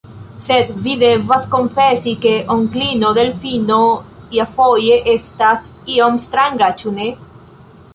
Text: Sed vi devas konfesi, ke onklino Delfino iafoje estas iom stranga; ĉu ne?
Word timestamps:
Sed 0.45 0.69
vi 0.85 0.95
devas 1.03 1.45
konfesi, 1.55 2.15
ke 2.23 2.31
onklino 2.55 3.13
Delfino 3.19 3.79
iafoje 4.41 5.01
estas 5.17 5.73
iom 6.01 6.23
stranga; 6.29 6.77
ĉu 6.83 7.01
ne? 7.01 7.13